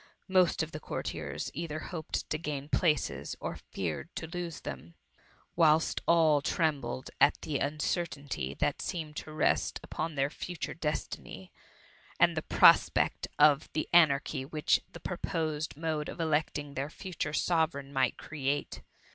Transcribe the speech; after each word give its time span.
Most 0.27 0.63
of 0.63 0.71
the 0.71 0.79
courtiers 0.79 1.51
either 1.53 1.77
hoped 1.77 2.27
to 2.31 2.39
gain 2.39 2.69
places, 2.69 3.35
or 3.39 3.57
feared 3.69 4.09
to 4.15 4.25
lose 4.25 4.61
them, 4.61 4.95
whilst 5.55 6.01
all 6.07 6.41
trembled 6.41 7.11
at 7.21 7.39
the 7.43 7.59
uncertainty 7.59 8.55
that 8.55 8.81
seemed 8.81 9.15
to 9.17 9.31
rest 9.31 9.79
upon 9.83 10.15
their 10.15 10.31
future 10.31 10.73
destiny, 10.73 11.51
and 12.19 12.35
the 12.35 12.41
prospect 12.41 13.27
of 13.37 13.69
the 13.73 13.87
anar 13.93 14.19
chy 14.25 14.43
which 14.43 14.81
the 14.91 14.99
purposed 14.99 15.77
mode 15.77 16.09
of 16.09 16.19
electing 16.19 16.73
their 16.73 16.89
future 16.89 17.31
Sovereign 17.31 17.93
might 17.93 18.17
create. 18.17 18.81